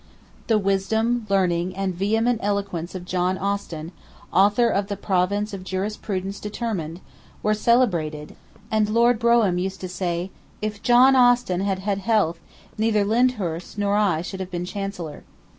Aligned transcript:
The 0.47 0.57
wisdom, 0.57 1.27
learning, 1.29 1.75
and 1.75 1.93
vehement 1.93 2.39
eloquence 2.41 2.95
of 2.95 3.05
John 3.05 3.37
Austin, 3.37 3.91
author 4.33 4.67
of 4.67 4.87
the 4.87 4.97
'Province 4.97 5.53
of 5.53 5.63
Jurisprudence 5.63 6.39
Determined,' 6.39 7.01
were 7.43 7.53
celebrated, 7.53 8.35
and 8.71 8.89
Lord 8.89 9.19
Brougham 9.19 9.59
used 9.59 9.79
to 9.81 9.87
say: 9.87 10.31
'If 10.59 10.81
John 10.81 11.15
Austin 11.15 11.61
had 11.61 11.77
had 11.77 11.99
health, 11.99 12.39
neither 12.79 13.05
Lyndhurst 13.05 13.77
nor 13.77 13.95
I 13.95 14.23
should 14.23 14.39
have 14.39 14.49
been 14.49 14.65
Chancellor. 14.65 15.23